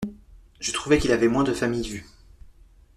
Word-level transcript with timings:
Je 0.59 0.71
trouvais 0.71 0.97
qu’il 0.97 1.11
y 1.11 1.13
avait 1.13 1.27
moins 1.27 1.43
de 1.43 1.53
familles 1.53 1.87
vues. 1.87 2.05